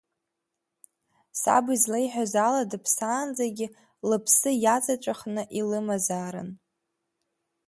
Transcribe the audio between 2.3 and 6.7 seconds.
ала, дыԥсаанӡагьы лыԥсы иаҵаҵәахны илымазаарын…